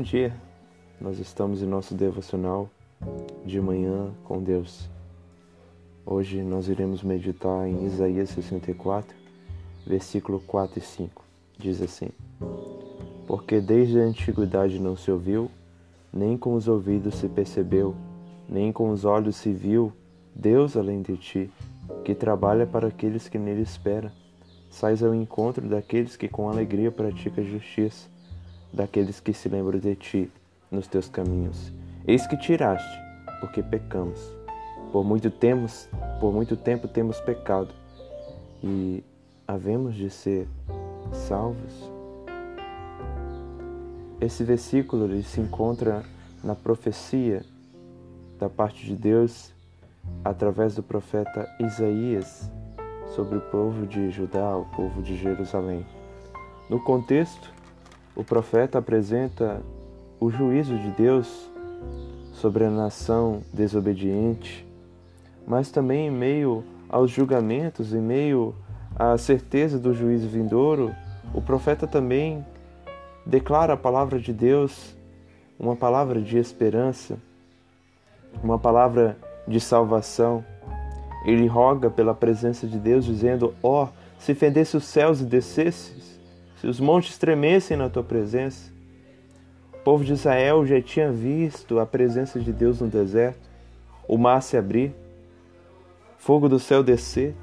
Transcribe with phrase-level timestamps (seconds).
[0.00, 0.34] Bom dia.
[0.98, 2.70] Nós estamos em nosso devocional
[3.44, 4.88] de manhã com Deus.
[6.06, 9.14] Hoje nós iremos meditar em Isaías 64,
[9.86, 11.22] versículo 4 e 5.
[11.58, 12.08] Diz assim:
[13.26, 15.50] Porque desde a antiguidade não se ouviu,
[16.10, 17.94] nem com os ouvidos se percebeu,
[18.48, 19.92] nem com os olhos se viu
[20.34, 21.50] Deus além de ti,
[22.06, 24.10] que trabalha para aqueles que nele esperam.
[24.70, 28.08] Sais ao encontro daqueles que com alegria praticam justiça
[28.72, 30.30] daqueles que se lembram de ti
[30.70, 31.72] nos teus caminhos.
[32.06, 32.98] Eis que tiraste,
[33.40, 34.20] porque pecamos.
[34.92, 35.88] Por muito temos,
[36.20, 37.72] por muito tempo temos pecado
[38.62, 39.04] e
[39.46, 40.48] havemos de ser
[41.12, 41.90] salvos.
[44.20, 46.04] Esse versículo ele se encontra
[46.42, 47.44] na profecia
[48.38, 49.52] da parte de Deus
[50.24, 52.50] através do profeta Isaías
[53.14, 55.84] sobre o povo de Judá, o povo de Jerusalém.
[56.68, 57.52] No contexto,
[58.14, 59.60] o profeta apresenta
[60.18, 61.50] o juízo de Deus
[62.32, 64.66] sobre a nação desobediente,
[65.46, 68.54] mas também em meio aos julgamentos, em meio
[68.96, 70.94] à certeza do juízo vindouro,
[71.32, 72.44] o profeta também
[73.24, 74.94] declara a palavra de Deus,
[75.58, 77.16] uma palavra de esperança,
[78.42, 79.16] uma palavra
[79.46, 80.44] de salvação.
[81.24, 83.88] Ele roga pela presença de Deus, dizendo: Ó, oh,
[84.18, 86.19] se fendesse os céus e descesses,
[86.60, 88.70] se os montes tremessem na tua presença.
[89.72, 93.40] O povo de Israel já tinha visto a presença de Deus no deserto,
[94.06, 94.92] o mar se abrir,
[96.18, 97.34] fogo do céu descer,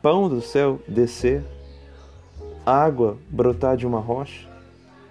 [0.00, 1.42] pão do céu descer,
[2.64, 4.48] água brotar de uma rocha.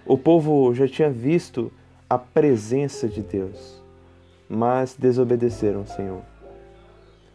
[0.06, 1.70] O povo já tinha visto
[2.08, 3.82] a presença de Deus,
[4.48, 6.22] mas desobedeceram, Senhor.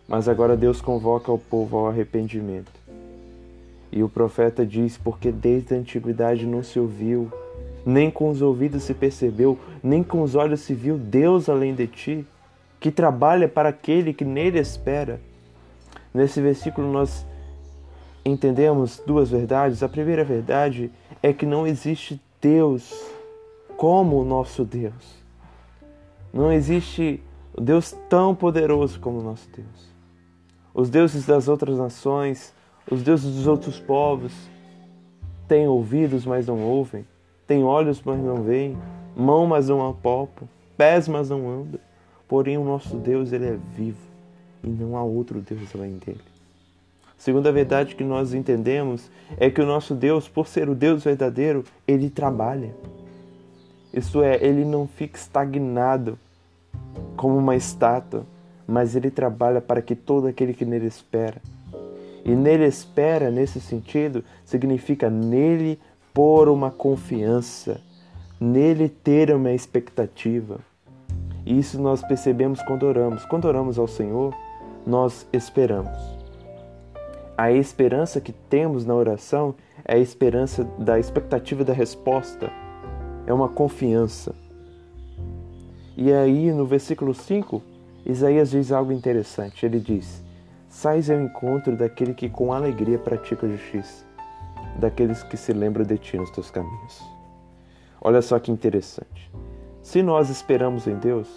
[0.07, 2.71] Mas agora Deus convoca o povo ao arrependimento.
[3.95, 7.31] E o profeta diz: Porque desde a antiguidade não se ouviu,
[7.85, 11.87] nem com os ouvidos se percebeu, nem com os olhos se viu Deus além de
[11.87, 12.27] ti,
[12.77, 15.21] que trabalha para aquele que nele espera.
[16.13, 17.25] Nesse versículo nós
[18.25, 19.81] entendemos duas verdades.
[19.81, 20.91] A primeira verdade
[21.23, 22.93] é que não existe Deus
[23.77, 25.23] como o nosso Deus.
[26.33, 27.23] Não existe
[27.57, 29.95] Deus tão poderoso como o nosso Deus.
[30.73, 32.53] Os deuses das outras nações
[32.89, 34.31] os deuses dos outros povos
[35.47, 37.05] têm ouvidos, mas não ouvem,
[37.47, 38.77] têm olhos, mas não veem,
[39.15, 40.47] mão, mas não apalpam,
[40.77, 41.79] pés, mas não andam.
[42.27, 43.97] Porém, o nosso Deus, ele é vivo
[44.63, 46.21] e não há outro Deus além dele.
[47.17, 51.63] Segunda verdade que nós entendemos é que o nosso Deus, por ser o Deus verdadeiro,
[51.87, 52.75] ele trabalha.
[53.91, 56.19] Isto é, ele não fica estagnado
[57.15, 58.25] como uma estátua,
[58.67, 61.41] mas ele trabalha para que todo aquele que nele espera
[62.25, 65.79] e nele espera, nesse sentido, significa nele
[66.11, 67.79] pôr uma confiança,
[68.41, 70.59] nele ter uma expectativa.
[71.45, 73.23] E isso nós percebemos quando oramos.
[73.25, 74.35] Quando oramos ao Senhor,
[74.87, 75.95] nós esperamos.
[77.37, 79.53] A esperança que temos na oração
[79.83, 82.49] é a esperança da expectativa da resposta,
[83.27, 84.33] é uma confiança.
[85.95, 87.61] E aí, no versículo 5,
[88.03, 89.63] Isaías diz algo interessante.
[89.63, 90.24] Ele diz:
[90.75, 94.03] Sais ao encontro daquele que com alegria pratica a justiça,
[94.77, 97.01] daqueles que se lembram de ti nos teus caminhos.
[98.01, 99.31] Olha só que interessante.
[99.81, 101.29] Se nós esperamos em Deus,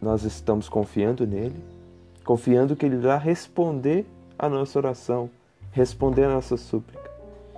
[0.00, 1.62] nós estamos confiando nele,
[2.24, 4.06] confiando que ele irá responder
[4.38, 5.28] a nossa oração,
[5.70, 7.10] responder a nossa súplica.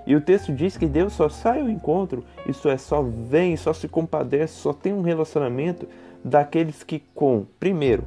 [0.04, 3.72] E o texto diz que Deus só sai ao encontro, isso é, só vem, só
[3.72, 5.86] se compadece, só tem um relacionamento
[6.24, 8.02] daqueles que, com, primeiro,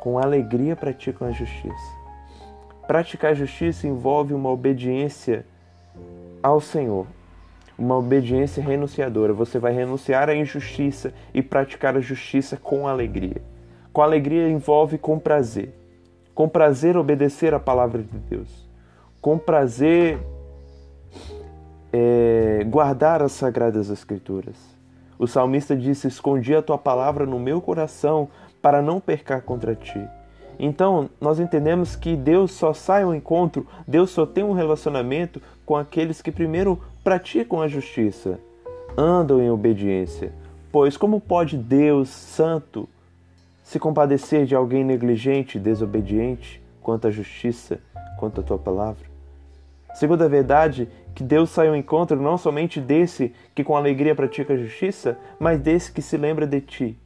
[0.00, 2.00] com alegria praticam a justiça.
[2.88, 5.44] Praticar a justiça envolve uma obediência
[6.42, 7.06] ao Senhor,
[7.78, 9.34] uma obediência renunciadora.
[9.34, 13.42] Você vai renunciar à injustiça e praticar a justiça com alegria.
[13.92, 15.74] Com alegria envolve com prazer.
[16.34, 18.66] Com prazer obedecer a palavra de Deus.
[19.20, 20.18] Com prazer
[21.92, 24.56] é, guardar as sagradas escrituras.
[25.18, 28.30] O salmista disse: Escondi a tua palavra no meu coração
[28.60, 30.00] para não percar contra ti.
[30.58, 35.74] Então, nós entendemos que Deus só sai ao encontro, Deus só tem um relacionamento com
[35.74, 38.38] aqueles que primeiro praticam a justiça,
[38.96, 40.32] andam em obediência.
[40.70, 42.86] Pois como pode Deus Santo
[43.62, 47.80] se compadecer de alguém negligente, desobediente quanto à justiça,
[48.18, 49.08] quanto à tua palavra?
[49.94, 54.56] Segunda verdade, que Deus sai ao encontro não somente desse que com alegria pratica a
[54.56, 56.98] justiça, mas desse que se lembra de ti,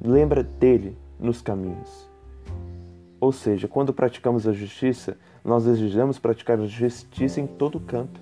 [0.00, 2.08] lembra dele nos caminhos.
[3.20, 8.20] Ou seja, quando praticamos a justiça, nós desejamos praticar a justiça em todo canto.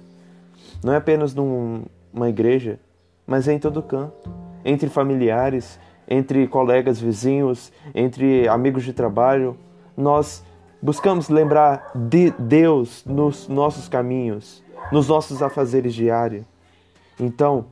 [0.83, 2.81] Não é apenas numa igreja,
[3.27, 4.29] mas é em todo canto,
[4.65, 5.79] entre familiares,
[6.09, 9.57] entre colegas vizinhos, entre amigos de trabalho.
[9.97, 10.43] Nós
[10.81, 16.45] buscamos lembrar de Deus nos nossos caminhos, nos nossos afazeres diários.
[17.21, 17.67] Então,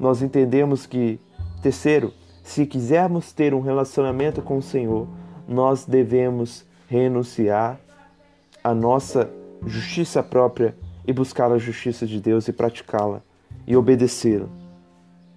[0.00, 1.20] nós entendemos que,
[1.60, 2.12] terceiro,
[2.42, 5.06] se quisermos ter um relacionamento com o Senhor,
[5.46, 7.78] nós devemos renunciar
[8.62, 9.30] à nossa
[9.64, 10.74] justiça própria
[11.06, 13.22] e buscar a justiça de Deus e praticá-la
[13.66, 14.48] e obedecê-la.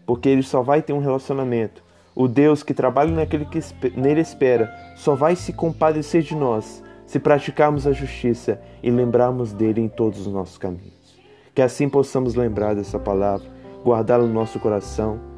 [0.06, 1.84] Porque ele só vai ter um relacionamento.
[2.16, 3.60] O Deus que trabalha naquele que
[3.96, 9.82] nele espera só vai se compadecer de nós se praticarmos a justiça e lembrarmos dele
[9.82, 11.20] em todos os nossos caminhos.
[11.54, 13.48] Que assim possamos lembrar dessa palavra,
[13.84, 15.35] guardá-la no nosso coração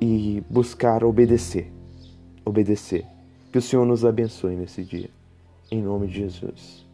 [0.00, 1.72] e buscar obedecer.
[2.44, 3.04] Obedecer.
[3.52, 5.10] Que o Senhor nos abençoe nesse dia.
[5.70, 6.86] Em nome de Jesus.